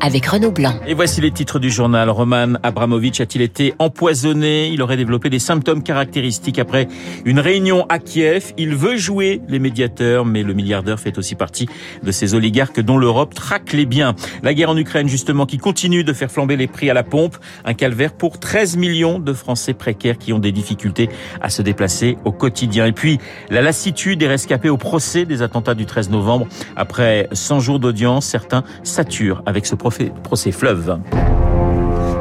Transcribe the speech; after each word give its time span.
avec 0.00 0.26
Renaud 0.26 0.50
Blanc. 0.50 0.74
Et 0.86 0.94
voici 0.94 1.20
les 1.20 1.30
titres 1.30 1.58
du 1.58 1.70
journal. 1.70 2.08
Roman 2.08 2.54
Abramovich 2.62 3.20
a-t-il 3.20 3.42
été 3.42 3.74
empoisonné? 3.78 4.68
Il 4.68 4.80
aurait 4.82 4.96
développé 4.96 5.28
des 5.28 5.38
symptômes 5.38 5.82
caractéristiques 5.82 6.58
après 6.58 6.88
une 7.24 7.38
réunion 7.38 7.84
à 7.88 7.98
Kiev. 7.98 8.52
Il 8.56 8.74
veut 8.74 8.96
jouer 8.96 9.42
les 9.48 9.58
médiateurs, 9.58 10.24
mais 10.24 10.42
le 10.42 10.54
milliardaire 10.54 10.98
fait 10.98 11.18
aussi 11.18 11.34
partie 11.34 11.68
de 12.02 12.10
ces 12.12 12.34
oligarques 12.34 12.80
dont 12.80 12.96
l'Europe 12.96 13.34
traque 13.34 13.72
les 13.72 13.84
biens. 13.84 14.14
La 14.42 14.54
guerre 14.54 14.70
en 14.70 14.76
Ukraine, 14.76 15.08
justement, 15.08 15.44
qui 15.44 15.58
continue 15.58 16.02
de 16.02 16.12
faire 16.12 16.30
flamber 16.30 16.56
les 16.56 16.66
prix 16.66 16.88
à 16.88 16.94
la 16.94 17.02
pompe. 17.02 17.36
Un 17.66 17.74
calvaire 17.74 18.14
pour 18.14 18.40
13 18.40 18.78
millions 18.78 19.18
de 19.18 19.32
Français 19.34 19.74
précaires 19.74 20.16
qui 20.16 20.32
ont 20.32 20.38
des 20.38 20.52
difficultés 20.52 21.10
à 21.42 21.50
se 21.50 21.60
déplacer 21.60 22.16
au 22.24 22.32
quotidien. 22.32 22.86
Et 22.86 22.92
puis, 22.92 23.18
la 23.50 23.60
lassitude 23.60 24.18
des 24.20 24.28
rescapés 24.28 24.70
au 24.70 24.78
procès 24.78 25.26
des 25.26 25.42
attentats 25.42 25.74
du 25.74 25.84
13 25.84 26.08
novembre. 26.08 26.46
Après 26.74 27.28
100 27.32 27.60
jours 27.60 27.78
d'audience, 27.78 28.24
certains 28.24 28.64
saturent 28.82 29.42
avec 29.44 29.66
ce 29.66 29.74
procès 29.74 29.89
procès 30.22 30.52
fleuve. 30.52 30.98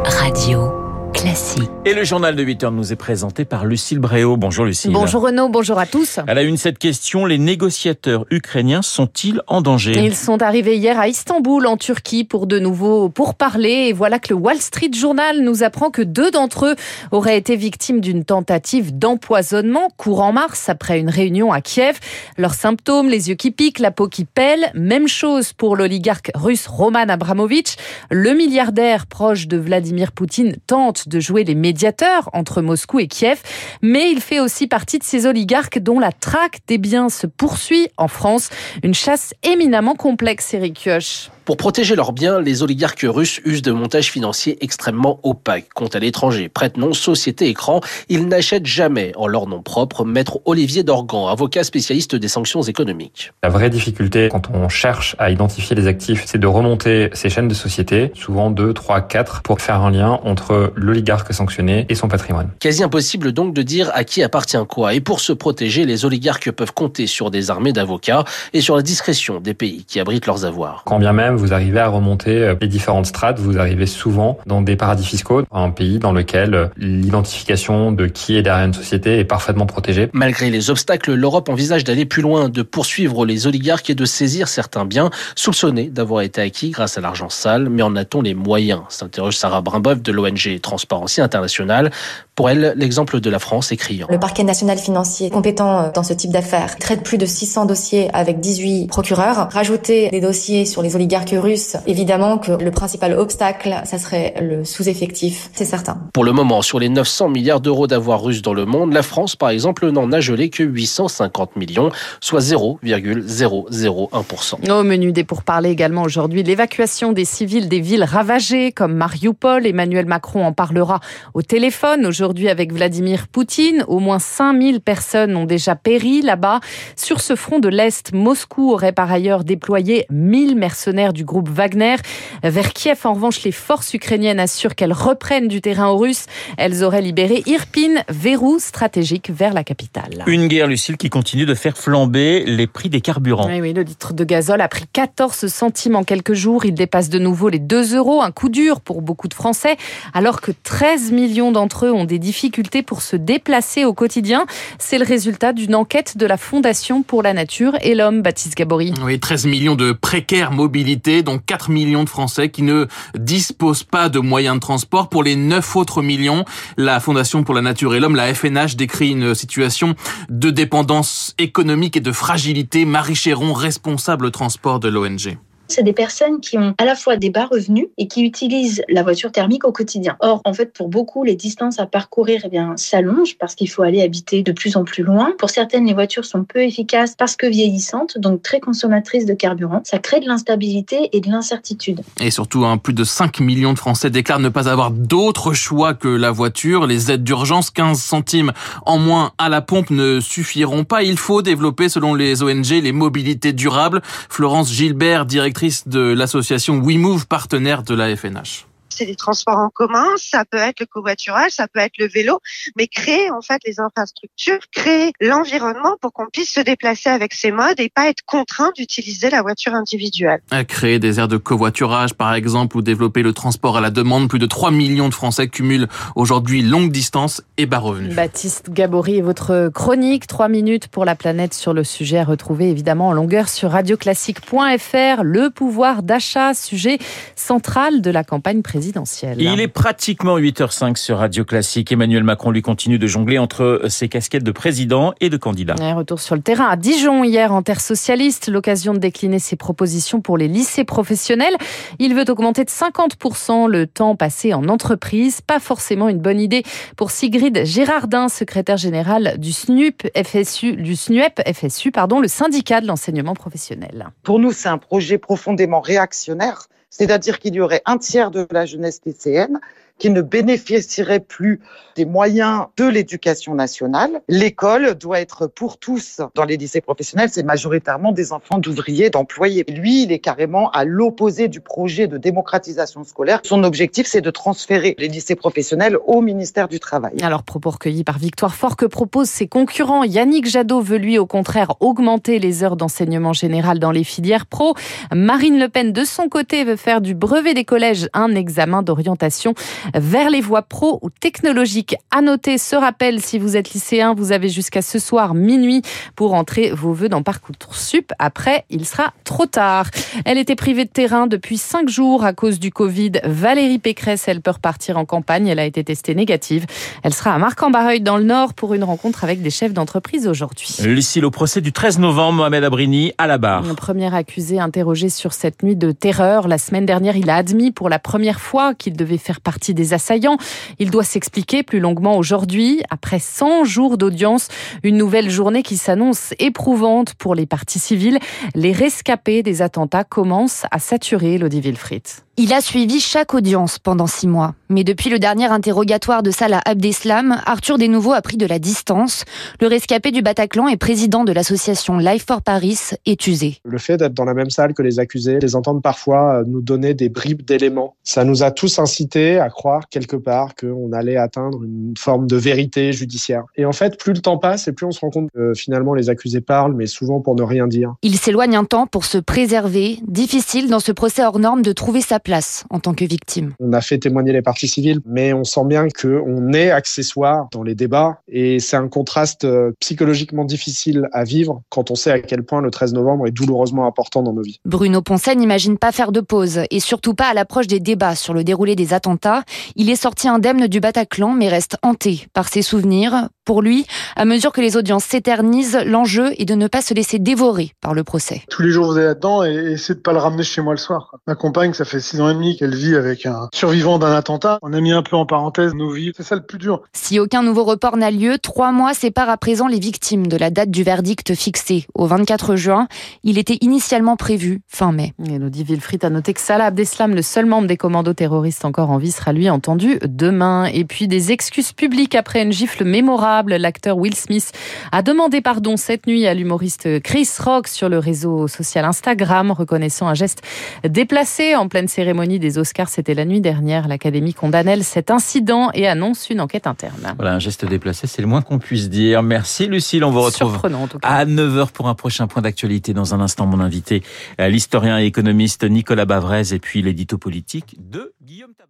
Radio. 0.06 0.79
Classique. 1.20 1.70
Et 1.84 1.94
le 1.94 2.06
journal 2.06 2.34
de 2.34 2.44
8 2.44 2.64
heures 2.64 2.72
nous 2.72 2.94
est 2.94 2.96
présenté 2.96 3.44
par 3.44 3.66
Lucille 3.66 4.00
Bréau. 4.00 4.38
Bonjour 4.38 4.64
Lucille. 4.64 4.92
Bonjour 4.92 5.24
Renaud, 5.24 5.50
bonjour 5.50 5.78
à 5.78 5.86
tous. 5.86 6.20
Elle 6.28 6.38
a 6.38 6.44
une 6.44 6.56
cette 6.56 6.78
question, 6.78 7.26
les 7.26 7.38
négociateurs 7.38 8.26
ukrainiens 8.32 8.82
sont-ils 8.82 9.42
en 9.48 9.62
danger? 9.62 9.94
Ils 9.98 10.16
sont 10.16 10.42
arrivés 10.42 10.78
hier 10.78 10.98
à 10.98 11.10
Istanbul 11.10 11.68
en 11.68 11.76
Turquie 11.76 12.24
pour 12.24 12.48
de 12.48 12.58
nouveau 12.58 13.10
pour 13.10 13.36
parler 13.36 13.88
et 13.90 13.94
voilà 13.94 14.20
que 14.20 14.30
le 14.30 14.36
Wall 14.36 14.60
Street 14.60 14.92
Journal 14.94 15.42
nous 15.42 15.62
apprend 15.64 15.90
que 15.90 16.02
deux 16.02 16.32
d'entre 16.32 16.68
eux 16.68 16.76
auraient 17.12 17.38
été 17.38 17.58
victimes 17.58 18.00
d'une 18.00 18.24
tentative 18.24 18.98
d'empoisonnement 18.98 19.90
courant 19.98 20.32
mars 20.32 20.70
après 20.70 21.00
une 21.00 21.10
réunion 21.10 21.52
à 21.52 21.60
Kiev. 21.60 22.00
Leurs 22.38 22.54
symptômes, 22.54 23.10
les 23.10 23.28
yeux 23.28 23.36
qui 23.36 23.52
piquent, 23.52 23.80
la 23.80 23.92
peau 23.92 24.08
qui 24.08 24.24
pèle, 24.24 24.72
même 24.74 25.10
chose 25.10 25.52
pour 25.52 25.76
l'oligarque 25.76 26.32
russe 26.34 26.68
Roman 26.68 27.10
Abramovich. 27.10 27.76
Le 28.10 28.34
milliardaire 28.34 29.06
proche 29.06 29.48
de 29.48 29.58
Vladimir 29.58 30.14
Poutine 30.14 30.56
tente 30.66 31.09
de 31.10 31.20
jouer 31.20 31.44
les 31.44 31.56
médiateurs 31.56 32.30
entre 32.34 32.62
Moscou 32.62 33.00
et 33.00 33.08
Kiev, 33.08 33.42
mais 33.82 34.12
il 34.12 34.22
fait 34.22 34.40
aussi 34.40 34.68
partie 34.68 35.00
de 35.00 35.04
ces 35.04 35.26
oligarques 35.26 35.80
dont 35.80 36.00
la 36.00 36.12
traque 36.12 36.60
des 36.68 36.78
biens 36.78 37.10
se 37.10 37.28
poursuit 37.28 37.90
en 37.98 38.08
France. 38.08 38.50
Une 38.84 38.94
chasse 38.94 39.34
éminemment 39.44 39.96
complexe, 39.96 40.54
Eric 40.54 40.76
Kioch. 40.76 41.32
Pour 41.50 41.58
protéger 41.58 41.96
leurs 41.96 42.14
biens, 42.14 42.40
les 42.40 42.62
oligarques 42.62 43.08
russes 43.10 43.42
usent 43.44 43.64
de 43.64 43.72
montages 43.72 44.12
financiers 44.12 44.60
extrêmement 44.62 45.20
opaques. 45.24 45.70
Compte 45.74 45.96
à 45.96 46.00
l'étranger, 46.00 46.48
prête 46.48 46.78
nom, 46.78 46.94
société 46.94 47.48
écran, 47.48 47.82
ils 48.08 48.28
n'achètent 48.28 48.68
jamais 48.68 49.14
en 49.16 49.26
leur 49.26 49.48
nom 49.48 49.64
propre. 49.64 50.06
Maître 50.06 50.42
Olivier 50.46 50.84
Dorgan, 50.84 51.28
avocat 51.28 51.64
spécialiste 51.64 52.16
des 52.16 52.28
sanctions 52.28 52.62
économiques. 52.62 53.32
La 53.42 53.50
vraie 53.50 53.72
difficulté 53.72 54.30
quand 54.30 54.52
on 54.54 54.70
cherche 54.70 55.16
à 55.18 55.32
identifier 55.32 55.76
les 55.76 55.88
actifs, 55.88 56.22
c'est 56.28 56.38
de 56.38 56.46
remonter 56.46 57.10
ces 57.14 57.32
chaînes 57.32 57.48
de 57.48 57.56
sociétés, 57.56 58.12
souvent 58.14 58.52
2, 58.52 58.72
3, 58.72 59.02
4, 59.02 59.42
pour 59.42 59.60
faire 59.60 59.82
un 59.82 59.90
lien 59.90 60.20
entre 60.24 60.72
l'oligarque 60.76 61.34
sanctionné 61.34 61.88
et 61.90 61.96
son 61.96 62.10
patrimoine. 62.10 62.52
Quasi 62.60 62.84
impossible 62.84 63.32
donc 63.32 63.56
de 63.56 63.64
dire 63.64 63.90
à 63.96 64.04
qui 64.04 64.22
appartient 64.22 64.64
quoi. 64.70 64.94
Et 64.94 65.00
pour 65.00 65.20
se 65.20 65.34
protéger, 65.34 65.88
les 65.88 66.06
oligarques 66.06 66.52
peuvent 66.52 66.76
compter 66.76 67.08
sur 67.08 67.32
des 67.32 67.50
armées 67.50 67.74
d'avocats 67.74 68.24
et 68.54 68.62
sur 68.62 68.76
la 68.76 68.84
discrétion 68.84 69.40
des 69.40 69.56
pays 69.56 69.84
qui 69.86 70.00
abritent 70.00 70.28
leurs 70.28 70.46
avoirs. 70.46 70.84
Quand 70.86 71.00
bien 71.00 71.12
même 71.12 71.39
vous 71.40 71.54
arrivez 71.54 71.80
à 71.80 71.88
remonter 71.88 72.38
euh, 72.38 72.56
les 72.62 72.68
différentes 72.68 73.08
strates, 73.08 73.40
vous 73.40 73.58
arrivez 73.58 73.86
souvent 73.86 74.38
dans 74.46 74.62
des 74.62 74.76
paradis 74.76 75.06
fiscaux, 75.06 75.44
un 75.52 75.72
pays 75.72 76.00
dans 76.00 76.12
lequel 76.12 76.54
euh, 76.54 76.68
l'identification 76.78 77.92
de 77.92 78.08
qui 78.08 78.38
est 78.38 78.42
derrière 78.42 78.66
une 78.66 78.74
société 78.74 79.20
est 79.20 79.26
parfaitement 79.26 79.66
protégée. 79.66 80.10
Malgré 80.14 80.50
les 80.50 80.70
obstacles, 80.70 81.14
l'Europe 81.14 81.50
envisage 81.50 81.84
d'aller 81.84 82.06
plus 82.06 82.22
loin, 82.22 82.50
de 82.50 82.62
poursuivre 82.62 83.26
les 83.26 83.48
oligarques 83.48 83.90
et 83.90 83.96
de 83.96 84.06
saisir 84.06 84.48
certains 84.48 84.86
biens 84.86 85.10
soupçonnés 85.36 85.90
d'avoir 85.90 86.22
été 86.22 86.42
acquis 86.42 86.72
grâce 86.72 86.98
à 86.98 87.02
l'argent 87.02 87.30
sale. 87.30 87.70
Mais 87.70 87.82
en 87.82 87.96
a-t-on 87.96 88.22
les 88.22 88.34
moyens 88.34 88.82
s'interroge 88.90 89.36
Sarah 89.36 89.62
Brimboeuf 89.62 90.02
de 90.02 90.12
l'ONG 90.12 90.60
Transparency 90.62 91.22
International. 91.22 91.92
Pour 92.40 92.50
elle, 92.50 92.74
l'exemple 92.78 93.20
de 93.20 93.30
la 93.30 93.38
France 93.38 93.74
est 93.74 93.76
criant. 93.76 94.08
Le 94.10 94.18
parquet 94.18 94.46
national 94.46 94.78
financier 94.78 95.30
compétent 95.30 95.78
euh, 95.78 95.90
dans 95.94 96.04
ce 96.04 96.14
type 96.14 96.32
d'affaires 96.32 96.78
traite 96.78 97.04
plus 97.04 97.18
de 97.18 97.26
600 97.26 97.66
dossiers 97.66 98.10
avec 98.14 98.40
18 98.40 98.88
procureurs. 98.88 99.50
Rajouter 99.52 100.08
des 100.08 100.22
dossiers 100.22 100.66
sur 100.66 100.82
les 100.82 100.96
oligarques 100.96 101.36
russe, 101.38 101.76
évidemment 101.86 102.38
que 102.38 102.54
le 102.54 102.72
principal 102.72 103.12
obstacle, 103.12 103.82
ça 103.84 103.98
serait 103.98 104.36
le 104.40 104.64
sous-effectif, 104.64 105.50
c'est 105.54 105.66
certain. 105.66 105.98
Pour 106.14 106.24
le 106.24 106.32
moment, 106.32 106.62
sur 106.62 106.80
les 106.80 106.88
900 106.88 107.28
milliards 107.28 107.60
d'euros 107.60 107.88
d'avoirs 107.88 108.24
russes 108.24 108.42
dans 108.42 108.54
le 108.54 108.64
monde, 108.64 108.94
la 108.94 109.04
France, 109.04 109.36
par 109.36 109.50
exemple, 109.50 109.92
n'en 109.92 110.10
a 110.14 110.22
gelé 110.22 110.50
que 110.50 110.64
850 110.64 111.58
millions, 111.58 111.90
soit 112.22 112.40
0,001%. 112.40 114.72
Au 114.72 114.84
menu 114.84 115.12
des 115.12 115.26
pourparlers 115.26 115.72
également 115.72 116.04
aujourd'hui, 116.04 116.44
l'évacuation 116.44 117.12
des 117.12 117.26
civils 117.26 117.68
des 117.68 117.82
villes 117.82 118.06
ravagées 118.06 118.72
comme 118.72 118.94
Mariupol. 118.94 119.68
Emmanuel 119.68 120.06
Macron 120.06 120.46
en 120.46 120.54
parlera 120.54 121.02
au 121.34 121.42
téléphone 121.42 122.06
aujourd'hui 122.06 122.29
avec 122.30 122.72
Vladimir 122.72 123.28
Poutine. 123.28 123.84
Au 123.88 124.00
moins 124.00 124.20
5000 124.20 124.82
personnes 124.82 125.36
ont 125.36 125.46
déjà 125.46 125.76
péri 125.76 126.22
là-bas. 126.22 126.60
Sur 126.96 127.22
ce 127.22 127.36
front 127.36 127.60
de 127.60 127.70
l'Est, 127.70 128.14
Moscou 128.14 128.72
aurait 128.72 128.92
par 128.92 129.12
ailleurs 129.12 129.44
déployé 129.44 130.06
1000 130.12 130.56
mercenaires 130.56 131.12
du 131.12 131.26
groupe 131.26 131.50
Wagner. 131.50 131.96
Vers 132.44 132.74
Kiev, 132.74 133.00
en 133.06 133.14
revanche, 133.14 133.44
les 133.44 133.52
forces 133.52 133.94
ukrainiennes 133.94 134.40
assurent 134.40 134.76
qu'elles 134.76 134.94
reprennent 134.94 135.48
du 135.48 135.60
terrain 135.60 135.88
aux 135.90 135.98
Russes. 135.98 136.28
Elles 136.58 136.84
auraient 136.84 137.02
libéré 137.02 137.42
Irpin, 137.48 138.04
verrou 138.10 138.60
stratégique 138.60 139.32
vers 139.32 139.54
la 139.54 139.64
capitale. 139.64 140.24
Une 140.28 140.48
guerre, 140.48 140.68
Lucille, 140.68 140.98
qui 140.98 141.10
continue 141.10 141.48
de 141.48 141.56
faire 141.56 141.78
flamber 141.78 142.46
les 142.46 142.68
prix 142.68 142.90
des 142.90 143.02
carburants. 143.02 143.48
Oui, 143.48 143.60
oui, 143.60 143.74
le 143.74 143.82
litre 143.82 144.14
de 144.14 144.24
gazole 144.24 144.62
a 144.62 144.68
pris 144.68 144.86
14 144.94 145.48
centimes 145.48 145.96
en 145.96 146.04
quelques 146.04 146.34
jours. 146.34 146.66
Il 146.66 146.76
dépasse 146.76 147.10
de 147.10 147.18
nouveau 147.18 147.50
les 147.50 147.60
2 147.60 147.96
euros. 147.96 148.22
Un 148.22 148.32
coup 148.32 148.50
dur 148.50 148.82
pour 148.82 149.02
beaucoup 149.02 149.28
de 149.28 149.34
Français, 149.34 149.78
alors 150.14 150.42
que 150.42 150.52
13 150.52 151.12
millions 151.12 151.52
d'entre 151.52 151.88
eux 151.88 151.92
ont 151.92 152.06
des 152.06 152.19
difficultés 152.20 152.84
pour 152.84 153.02
se 153.02 153.16
déplacer 153.16 153.86
au 153.86 153.94
quotidien. 153.94 154.46
C'est 154.78 154.98
le 154.98 155.06
résultat 155.06 155.54
d'une 155.54 155.76
enquête 155.76 156.18
de 156.18 156.26
la 156.26 156.38
Fondation 156.38 157.02
pour 157.04 157.24
la 157.24 157.34
Nature 157.34 157.74
et 157.82 157.96
l'Homme, 157.96 158.22
Baptiste 158.22 158.56
Gabory. 158.56 158.94
Oui, 159.04 159.20
13 159.20 159.46
millions 159.46 159.76
de 159.76 159.92
précaires 159.92 160.52
mobilité, 160.52 161.24
dont 161.24 161.40
4 161.40 161.72
millions 161.72 162.04
de 162.04 162.10
Français 162.10 162.50
qui 162.50 162.62
ne 162.62 162.88
disposent 163.18 163.84
pas 163.84 164.10
de 164.10 164.20
moyens 164.20 164.56
de 164.56 164.60
transport. 164.60 165.10
Pour 165.10 165.24
les 165.24 165.36
9 165.36 165.76
autres 165.76 166.02
millions, 166.02 166.46
la 166.78 167.00
Fondation 167.00 167.44
pour 167.44 167.56
la 167.56 167.62
Nature 167.62 167.96
et 167.96 168.00
l'Homme, 168.00 168.16
la 168.16 168.34
FNH, 168.34 168.76
décrit 168.76 169.12
une 169.12 169.34
situation 169.34 169.96
de 170.30 170.50
dépendance 170.50 171.34
économique 171.38 171.98
et 171.98 172.02
de 172.02 172.12
fragilité. 172.12 172.86
Marie 172.86 173.16
Chéron, 173.16 173.54
responsable 173.54 174.32
transport 174.32 174.80
de 174.80 174.90
l'ONG 174.90 175.38
c'est 175.70 175.84
des 175.84 175.94
personnes 175.94 176.42
qui 176.42 176.58
ont 176.58 176.74
à 176.78 176.86
la 176.86 176.96
fois 176.96 177.16
des 177.16 177.30
bas 177.30 177.46
revenus 177.46 177.88
et 177.98 178.08
qui 178.08 178.24
utilisent 178.24 178.82
la 178.90 179.04
voiture 179.04 179.32
thermique 179.32 179.66
au 179.66 179.72
quotidien. 179.72 180.18
Or, 180.20 180.42
en 180.44 180.54
fait, 180.54 180.74
pour 180.74 180.90
beaucoup, 180.90 181.24
les 181.24 181.36
distances 181.36 181.80
à 181.80 181.86
parcourir 181.86 182.42
eh 182.46 182.50
bien, 182.50 182.74
s'allongent 182.76 183.38
parce 183.38 183.56
qu'il 183.56 183.70
faut 183.70 183.84
aller 183.84 184.02
habiter 184.02 184.44
de 184.44 184.52
plus 184.52 184.76
en 184.76 184.84
plus 184.84 185.04
loin. 185.04 185.34
Pour 185.38 185.50
certaines, 185.50 185.86
les 185.86 185.94
voitures 185.94 186.26
sont 186.26 186.44
peu 186.44 186.64
efficaces 186.64 187.16
parce 187.16 187.36
que 187.36 187.48
vieillissantes, 187.48 188.18
donc 188.18 188.42
très 188.42 188.60
consommatrices 188.60 189.26
de 189.26 189.34
carburant. 189.34 189.82
Ça 189.84 190.00
crée 190.00 190.20
de 190.20 190.28
l'instabilité 190.28 191.10
et 191.14 191.22
de 191.22 191.30
l'incertitude. 191.30 192.02
Et 192.20 192.32
surtout, 192.32 192.66
hein, 192.66 192.78
plus 192.78 192.94
de 192.94 193.04
5 193.04 193.40
millions 193.40 193.74
de 193.74 193.80
Français 193.80 194.10
déclarent 194.10 194.40
ne 194.40 194.50
pas 194.50 194.70
avoir 194.70 194.92
d'autre 194.92 195.54
choix 195.54 195.94
que 195.94 196.08
la 196.08 196.32
voiture. 196.32 196.88
Les 196.88 197.12
aides 197.12 197.24
d'urgence, 197.24 197.70
15 197.70 198.00
centimes 198.02 198.52
en 198.86 198.98
moins 198.98 199.32
à 199.38 199.50
la 199.50 199.62
pompe, 199.62 199.92
ne 199.92 200.20
suffiront 200.20 200.84
pas. 200.84 201.04
Il 201.04 201.18
faut 201.18 201.42
développer, 201.42 201.90
selon 201.90 202.16
les 202.16 202.42
ONG, 202.42 202.70
les 202.70 202.92
mobilités 202.92 203.54
durables. 203.54 204.02
Florence 204.30 204.72
Gilbert, 204.72 205.26
directrice 205.26 205.59
de 205.88 206.14
l'association 206.14 206.82
WeMove, 206.82 207.28
partenaire 207.28 207.84
de 207.84 207.94
la 207.94 208.16
FNH 208.16 208.69
c'est 208.90 209.06
des 209.06 209.16
transports 209.16 209.58
en 209.58 209.70
commun, 209.70 210.06
ça 210.18 210.46
peut 210.46 210.58
être 210.58 210.80
le 210.80 210.86
covoiturage, 210.86 211.52
ça 211.52 211.68
peut 211.68 211.80
être 211.80 211.98
le 211.98 212.08
vélo, 212.08 212.40
mais 212.76 212.88
créer 212.88 213.32
en 213.32 213.42
fait 213.42 213.62
les 213.66 213.80
infrastructures, 213.80 214.60
créer 214.72 215.12
l'environnement 215.22 215.96
pour 216.02 216.12
qu'on 216.12 216.28
puisse 216.28 216.54
se 216.54 216.60
déplacer 216.60 217.10
avec 217.10 217.34
ces 217.34 217.52
modes 217.52 217.80
et 217.80 217.90
pas 217.90 218.10
être 218.10 218.24
contraint 218.26 218.72
d'utiliser 218.76 219.30
la 219.30 219.42
voiture 219.42 219.74
individuelle. 219.74 220.42
créer 220.68 221.00
des 221.00 221.20
aires 221.20 221.28
de 221.28 221.38
covoiturage 221.38 222.14
par 222.14 222.34
exemple 222.34 222.78
ou 222.78 222.82
développer 222.82 223.22
le 223.22 223.34
transport 223.34 223.78
à 223.78 223.82
la 223.82 223.92
demande, 223.92 224.28
plus 224.28 224.40
de 224.40 224.46
3 224.46 224.72
millions 224.72 225.10
de 225.10 225.14
Français 225.14 225.48
cumulent 225.48 225.88
aujourd'hui 226.16 226.62
longue 226.62 226.92
distance 226.92 227.42
et 227.58 227.66
bas 227.66 227.80
revenus. 227.80 228.16
Baptiste 228.16 228.70
Gabory 228.72 229.18
et 229.18 229.22
votre 229.22 229.70
chronique 229.74 230.28
3 230.28 230.50
minutes 230.50 230.88
pour 230.88 231.06
la 231.06 231.16
planète 231.16 231.54
sur 231.54 231.74
le 231.74 231.84
sujet 231.84 232.20
à 232.20 232.24
retrouver 232.24 232.70
évidemment 232.70 233.10
en 233.10 233.14
longueur 233.14 233.50
sur 233.50 233.72
radioclassique.fr, 233.72 235.24
le 235.24 235.50
pouvoir 235.50 236.04
d'achat, 236.04 236.54
sujet 236.54 236.98
central 237.36 238.02
de 238.02 238.12
la 238.12 238.24
campagne 238.24 238.62
présidentielle 238.62 238.79
présidentielle. 238.80 239.42
Il 239.42 239.60
est 239.60 239.68
pratiquement 239.68 240.40
8h05 240.40 240.96
sur 240.96 241.18
Radio 241.18 241.44
Classique. 241.44 241.92
Emmanuel 241.92 242.24
Macron 242.24 242.52
lui 242.52 242.62
continue 242.62 242.98
de 242.98 243.08
jongler 243.08 243.38
entre 243.38 243.82
ses 243.90 244.08
casquettes 244.08 244.44
de 244.44 244.52
président 244.52 245.14
et 245.20 245.30
de 245.30 245.38
candidat. 245.38 245.76
Un 245.80 245.96
retour 245.96 246.20
sur 246.20 246.36
le 246.36 246.42
terrain 246.42 246.68
à 246.68 246.78
Dijon 246.78 247.24
hier 247.24 247.54
en 247.54 247.62
terre 247.62 247.82
socialiste, 247.82 248.48
l'occasion 248.48 248.94
de 248.94 249.00
décliner 249.00 249.40
ses 249.40 249.58
propositions 249.58 250.22
pour 250.22 250.38
les 250.38 250.48
lycées 250.48 250.86
professionnels. 250.86 251.56
Il 252.00 252.16
veut 252.16 252.24
augmenter 252.30 252.64
de 252.64 252.70
50% 252.70 253.68
le 253.68 253.86
temps 253.86 254.16
passé 254.16 254.54
en 254.54 254.68
entreprise. 254.70 255.42
Pas 255.42 255.60
forcément 255.60 256.08
une 256.08 256.20
bonne 256.20 256.40
idée 256.40 256.64
pour 256.96 257.12
Sigrid 257.12 257.66
Gérardin, 257.66 258.30
secrétaire 258.30 258.78
générale 258.78 259.36
du 259.38 259.52
SNUP 259.52 260.08
FSU, 260.16 260.78
du 260.78 260.96
SNUEP 260.96 261.42
FSU, 261.54 261.92
pardon, 261.92 262.20
le 262.20 262.28
syndicat 262.28 262.80
de 262.80 262.88
l'enseignement 262.88 263.34
professionnel. 263.34 264.08
Pour 264.24 264.40
nous, 264.40 264.54
c'est 264.54 264.70
un 264.70 264.78
projet 264.78 265.18
profondément 265.18 265.82
réactionnaire, 265.82 266.68
c'est-à-dire 266.90 267.40
qu'il 267.40 267.56
y 267.56 267.62
aurait 267.62 267.82
un 267.86 267.98
tiers 267.98 268.32
de 268.32 268.48
la 268.52 268.66
jeunesse 268.66 269.02
lycéenne 269.06 269.60
qui 270.00 270.10
ne 270.10 270.22
bénéficierait 270.22 271.20
plus 271.20 271.60
des 271.96 272.06
moyens 272.06 272.66
de 272.78 272.86
l'éducation 272.86 273.54
nationale. 273.54 274.22
L'école 274.30 274.96
doit 274.96 275.20
être 275.20 275.48
pour 275.48 275.78
tous. 275.78 276.22
Dans 276.34 276.46
les 276.46 276.58
lycées 276.58 276.82
professionnels, 276.82 277.30
c'est 277.32 277.44
majoritairement 277.44 278.14
des 278.14 278.32
enfants 278.32 278.58
d'ouvriers, 278.58 279.10
d'employés. 279.10 279.66
Lui, 279.68 280.04
il 280.04 280.12
est 280.12 280.20
carrément 280.20 280.72
à 280.72 280.86
l'opposé 280.86 281.50
du 281.50 281.60
projet 281.60 282.08
de 282.08 282.18
démocratisation 282.18 283.04
scolaire. 283.04 283.42
Son 283.44 283.64
objectif, 283.64 284.08
c'est 284.08 284.22
de 284.22 284.32
transférer 284.32 284.96
les 284.98 285.10
lycées 285.10 285.36
professionnels 285.36 285.98
au 286.06 286.22
ministère 286.22 286.70
du 286.70 286.80
Travail. 286.80 287.18
Alors, 287.22 287.44
propos 287.44 287.72
recueillis 287.72 288.06
par 288.06 288.18
Victoire 288.18 288.56
Fort, 288.56 288.78
que 288.78 288.86
proposent 288.86 289.30
ses 289.30 289.48
concurrents? 289.48 290.04
Yannick 290.04 290.48
Jadot 290.48 290.82
veut 290.82 290.98
lui, 290.98 291.18
au 291.18 291.26
contraire, 291.26 291.74
augmenter 291.82 292.40
les 292.40 292.64
heures 292.64 292.78
d'enseignement 292.78 293.34
général 293.34 293.80
dans 293.80 293.92
les 293.92 294.06
filières 294.06 294.46
pro. 294.46 294.74
Marine 295.14 295.60
Le 295.60 295.68
Pen, 295.68 295.92
de 295.92 296.06
son 296.06 296.30
côté, 296.30 296.64
veut 296.64 296.78
faire 296.78 297.02
du 297.02 297.14
brevet 297.14 297.54
des 297.54 297.66
collèges 297.66 298.08
un 298.14 298.34
examen 298.36 298.84
d'orientation 298.84 299.54
vers 299.94 300.30
les 300.30 300.42
voies 300.42 300.62
pro 300.62 301.00
ou 301.02 301.10
technologiques. 301.10 301.96
À 302.12 302.22
noter 302.22 302.58
ce 302.58 302.76
rappel, 302.76 303.22
si 303.22 303.40
vous 303.40 303.58
êtes 303.58 303.74
lycéen, 303.74 304.14
vous 304.14 304.32
avez 304.32 304.50
jusqu'à 304.50 304.82
ce 304.82 305.00
soir 305.00 305.34
minuit 305.34 305.82
pour 306.16 306.34
entrer 306.34 306.72
vos 306.72 306.94
vœux 306.94 307.10
dans 307.10 307.24
Parcoursup. 307.24 308.12
Après, 308.20 308.66
il 308.70 308.86
sera 308.86 309.14
trop 309.24 309.46
tard. 309.46 309.88
Elle 310.26 310.38
était 310.38 310.56
privée 310.56 310.86
de 310.86 310.90
terrain 310.90 311.28
depuis 311.28 311.58
cinq 311.58 311.90
jours 311.90 312.24
à 312.24 312.34
cause 312.34 312.60
du 312.60 312.72
Covid. 312.72 313.14
Valérie 313.24 313.80
Pécresse, 313.80 314.28
elle 314.28 314.42
peut 314.42 314.52
repartir 314.52 314.98
en 314.98 315.06
campagne. 315.06 315.48
Elle 315.48 315.60
a 315.60 315.66
été 315.66 315.84
testée 315.84 316.16
négative. 316.16 316.66
Elle 317.04 317.14
sera 317.14 317.34
à 317.34 317.38
Marc-en-Barreuil 317.38 318.02
dans 318.02 318.18
le 318.18 318.24
Nord 318.24 318.54
pour 318.54 318.74
une 318.74 318.84
rencontre 318.84 319.24
avec 319.24 319.42
des 319.42 319.50
chefs 319.50 319.74
d'entreprise 319.74 320.28
aujourd'hui. 320.28 320.78
Lucille, 320.84 321.26
au 321.26 321.32
procès 321.32 321.62
du 321.62 321.72
13 321.72 322.00
novembre, 322.00 322.38
Mohamed 322.40 322.64
Abrini 322.64 323.14
à 323.18 323.28
la 323.28 323.38
barre. 323.38 323.64
Le 323.64 323.74
premier 323.74 324.14
accusé 324.14 324.60
interrogé 324.60 325.10
sur 325.10 325.34
cette 325.34 325.64
nuit 325.64 325.76
de 325.76 325.92
terreur. 325.92 326.48
La 326.48 326.58
semaine 326.58 326.86
dernière, 326.86 327.18
il 327.18 327.30
a 327.30 327.36
admis 327.36 327.72
pour 327.72 327.90
la 327.90 328.00
première 328.00 328.40
fois 328.40 328.74
qu'il 328.74 328.96
devait 328.96 329.18
faire 329.18 329.42
partie 329.42 329.74
des 329.74 329.79
assaillants. 329.94 330.38
Il 330.80 330.92
doit 330.92 331.04
s'expliquer 331.04 331.64
plus 331.64 331.80
longuement 331.80 332.18
aujourd'hui, 332.18 332.82
après 332.90 333.20
100 333.20 333.64
jours 333.66 333.98
d'audience. 333.98 334.48
Une 334.84 334.98
nouvelle 334.98 335.30
journée 335.30 335.64
qui 335.64 335.78
s'annonce 335.78 336.34
éprouvante 336.40 337.14
pour 337.16 337.36
les 337.36 337.46
parties 337.46 337.80
civiles. 337.80 338.20
Les 338.56 338.72
rescapés 338.72 339.44
des 339.44 339.62
attentats 339.62 340.04
commencent 340.04 340.66
à 340.72 340.80
saturer 340.80 341.38
l'Audi 341.38 341.62
Wilfried. 341.62 342.04
Il 342.42 342.54
a 342.54 342.62
suivi 342.62 343.02
chaque 343.02 343.34
audience 343.34 343.80
pendant 343.80 344.08
six 344.08 344.26
mois. 344.26 344.56
Mais 344.70 344.86
depuis 344.86 345.10
le 345.10 345.20
dernier 345.20 345.48
interrogatoire 345.48 346.24
de 346.24 346.32
Salah 346.32 346.62
Abdeslam, 346.64 347.36
Arthur 347.46 347.78
Desnouveaux 347.78 348.14
a 348.14 348.22
pris 348.22 348.38
de 348.38 348.46
la 348.46 348.60
distance. 348.60 349.26
Le 349.60 349.68
rescapé 349.68 350.12
du 350.12 350.22
Bataclan 350.22 350.70
et 350.70 350.78
président 350.78 351.26
de 351.26 351.34
l'association 351.34 351.98
Life 351.98 352.26
for 352.26 352.42
Paris 352.42 352.80
est 353.06 353.28
usé. 353.28 353.58
Le 353.66 353.78
fait 353.78 353.98
d'être 353.98 354.14
dans 354.14 354.24
la 354.24 354.34
même 354.34 354.52
salle 354.52 354.74
que 354.74 354.82
les 354.82 355.00
accusés, 355.00 355.40
les 355.42 355.58
entendre 355.58 355.82
parfois 355.82 356.44
nous 356.48 356.62
donner 356.62 356.94
des 356.94 357.10
bribes 357.10 357.42
d'éléments, 357.42 357.98
ça 358.06 358.24
nous 358.24 358.42
a 358.42 358.52
tous 358.52 358.80
incités 358.80 359.38
à 359.38 359.50
croire 359.50 359.90
quelque 359.90 360.16
part 360.16 360.56
qu'on 360.56 360.94
allait 360.94 361.18
atteindre 361.18 361.62
une 361.66 361.96
forme 361.98 362.26
de 362.26 362.38
vérité 362.38 362.94
judiciaire. 362.94 363.44
Et 363.58 363.66
en 363.66 363.74
fait, 363.74 364.00
plus 364.00 364.14
le 364.14 364.22
temps 364.22 364.38
passe 364.38 364.70
et 364.70 364.72
plus 364.72 364.86
on 364.86 364.92
se 364.92 365.02
rend 365.02 365.10
compte 365.10 365.30
que 365.34 365.54
finalement 365.56 365.94
les 365.94 366.10
accusés 366.10 366.40
parlent, 366.40 366.74
mais 366.74 366.88
souvent 366.88 367.20
pour 367.20 367.36
ne 367.36 367.44
rien 367.44 367.68
dire. 367.68 367.96
Il 368.02 368.16
s'éloigne 368.16 368.56
un 368.56 368.64
temps 368.64 368.88
pour 368.88 369.04
se 369.04 369.18
préserver. 369.18 370.00
Difficile 370.08 370.70
dans 370.70 370.80
ce 370.80 370.94
procès 370.94 371.26
hors 371.26 371.40
norme 371.40 371.64
de 371.64 371.74
trouver 371.74 372.00
sa 372.00 372.22
place 372.22 372.29
en 372.70 372.80
tant 372.80 372.94
que 372.94 373.06
victime. 373.06 373.54
On 373.60 373.74
a 373.74 373.82
fait 373.82 373.98
témoigner 373.98 374.34
les 374.34 374.42
parties 374.42 374.68
civiles, 374.68 375.02
mais 375.06 375.34
on 375.34 375.44
sent 375.44 375.66
bien 375.66 375.88
qu'on 375.90 376.54
est 376.54 376.72
accessoire 376.72 377.48
dans 377.52 377.64
les 377.64 377.76
débats 377.76 378.22
et 378.28 378.60
c'est 378.60 378.78
un 378.78 378.88
contraste 378.88 379.48
psychologiquement 379.80 380.46
difficile 380.46 381.08
à 381.12 381.24
vivre 381.24 381.62
quand 381.70 381.92
on 381.92 381.96
sait 381.96 382.12
à 382.12 382.20
quel 382.20 382.44
point 382.44 382.62
le 382.62 382.72
13 382.72 382.94
novembre 382.94 383.28
est 383.28 383.32
douloureusement 383.32 383.86
important 383.88 384.22
dans 384.22 384.34
nos 384.34 384.42
vies. 384.42 384.60
Bruno 384.66 385.02
Poncet 385.02 385.36
n'imagine 385.36 385.78
pas 385.78 385.92
faire 385.92 386.12
de 386.12 386.22
pause 386.22 386.62
et 386.70 386.80
surtout 386.80 387.14
pas 387.14 387.30
à 387.30 387.34
l'approche 387.34 387.68
des 387.68 387.80
débats 387.80 388.16
sur 388.16 388.34
le 388.34 388.44
déroulé 388.44 388.76
des 388.76 388.94
attentats. 388.94 389.44
Il 389.76 389.90
est 389.90 389.96
sorti 389.96 390.28
indemne 390.28 390.68
du 390.68 390.80
Bataclan 390.80 391.34
mais 391.34 391.50
reste 391.50 391.78
hanté 391.84 392.28
par 392.34 392.48
ses 392.48 392.62
souvenirs. 392.62 393.30
Pour 393.50 393.64
lui, 393.64 393.88
à 394.16 394.26
mesure 394.26 394.52
que 394.52 394.62
les 394.62 394.78
audiences 394.78 395.06
s'éternisent, 395.06 395.80
l'enjeu 395.84 396.40
est 396.40 396.46
de 396.46 396.54
ne 396.54 396.68
pas 396.68 396.84
se 396.84 396.94
laisser 396.94 397.18
dévorer 397.18 397.72
par 397.82 397.96
le 397.96 398.04
procès. 398.04 398.44
Tous 398.48 398.62
les 398.62 398.70
jours, 398.70 398.86
vous 398.86 399.00
êtes 399.00 399.06
là-dedans 399.06 399.44
et 399.44 399.72
essayez 399.72 399.96
de 399.96 400.02
pas 400.02 400.14
le 400.14 400.20
ramener 400.20 400.44
chez 400.44 400.62
moi 400.62 400.74
le 400.74 400.78
soir. 400.78 401.16
Ma 401.26 401.34
compagne, 401.34 401.74
ça 401.74 401.84
fait 401.84 402.00
six 402.00 402.22
ans 402.22 402.30
et 402.30 402.36
demi 402.36 402.58
qu'elle 402.58 402.76
vit 402.76 402.96
avec 402.96 403.26
un 403.26 403.50
survivant 403.52 403.98
d'un 403.98 404.14
attentat. 404.14 404.60
On 404.62 404.72
a 404.72 404.80
mis 404.80 404.92
un 404.92 405.02
peu 405.02 405.16
en 405.16 405.26
parenthèse 405.26 405.74
nos 405.74 405.90
vies. 405.90 406.12
C'est 406.16 406.22
ça 406.22 406.36
le 406.36 406.46
plus 406.46 406.60
dur. 406.60 406.84
Si 406.94 407.20
aucun 407.20 407.42
nouveau 407.42 407.64
report 407.64 407.98
n'a 407.98 408.12
lieu, 408.12 408.38
trois 408.38 408.72
mois 408.72 408.94
séparent 408.94 409.30
à 409.30 409.38
présent 409.38 409.66
les 409.66 409.80
victimes 409.80 410.28
de 410.28 410.38
la 410.38 410.52
date 410.52 410.70
du 410.70 410.84
verdict 410.84 411.34
fixé 411.34 411.88
au 411.96 412.06
24 412.06 412.56
juin. 412.56 412.88
Il 413.24 413.40
était 413.40 413.58
initialement 413.62 414.16
prévu 414.16 414.62
fin 414.68 414.92
mai. 414.92 415.14
Elodie 415.28 415.64
Wilfried 415.64 416.06
a 416.06 416.12
noté 416.12 416.36
que 416.36 416.42
Salah 416.42 416.66
Abdeslam, 416.66 417.16
le 417.16 417.24
seul 417.24 417.48
membre 417.48 417.68
des 417.68 417.78
commandos 417.78 418.14
terroristes 418.14 418.64
encore 418.64 418.92
en 418.92 419.00
vie, 419.00 419.12
sera 419.12 419.34
lui 419.34 419.50
entendu 419.50 419.98
demain. 420.06 420.66
Et 420.66 420.86
puis 420.86 421.08
des 421.08 421.32
excuses 421.32 421.72
publiques 421.72 422.14
après 422.14 422.44
une 422.44 422.52
gifle 422.52 422.84
mémorable. 422.84 423.39
L'acteur 423.48 423.98
Will 423.98 424.16
Smith 424.16 424.52
a 424.92 425.02
demandé 425.02 425.42
pardon 425.42 425.78
cette 425.78 426.08
nuit 426.08 426.28
à 426.28 426.34
l'humoriste 426.34 427.02
Chris 427.02 427.30
Rock 427.40 427.68
sur 427.68 427.90
le 427.90 427.98
réseau 428.00 428.48
social 428.48 428.86
Instagram, 428.86 429.52
reconnaissant 429.52 430.08
un 430.08 430.14
geste 430.14 430.42
déplacé 430.84 431.56
en 431.56 431.68
pleine 431.68 431.88
cérémonie 431.88 432.40
des 432.40 432.58
Oscars. 432.58 432.90
C'était 432.90 433.14
la 433.14 433.26
nuit 433.26 433.42
dernière. 433.42 433.88
L'Académie 433.88 434.34
condamne 434.34 434.70
cet 434.84 435.10
incident 435.10 435.72
et 435.74 435.88
annonce 435.88 436.30
une 436.30 436.42
enquête 436.42 436.68
interne. 436.68 437.14
Voilà, 437.16 437.34
un 437.34 437.40
geste 437.40 437.66
déplacé, 437.66 438.08
c'est 438.08 438.22
le 438.22 438.28
moins 438.28 438.42
qu'on 438.42 438.60
puisse 438.60 438.90
dire. 438.90 439.24
Merci 439.24 439.68
Lucille, 439.68 440.04
on 440.04 440.12
vous 440.12 440.22
retrouve 440.22 440.60
à 441.02 441.26
9h 441.26 441.72
pour 441.72 441.88
un 441.88 441.96
prochain 441.96 442.28
point 442.28 442.42
d'actualité. 442.42 442.94
Dans 442.94 443.14
un 443.14 443.20
instant, 443.20 443.46
mon 443.46 443.60
invité, 443.60 444.04
l'historien 444.38 445.00
et 445.00 445.06
économiste 445.06 445.64
Nicolas 445.64 446.06
Bavrez 446.06 446.54
et 446.54 446.60
puis 446.60 446.82
l'édito 446.82 447.18
politique 447.18 447.76
de 447.80 448.14
Guillaume 448.22 448.54
Tabar. 448.54 448.70